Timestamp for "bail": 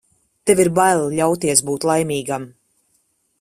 0.79-1.03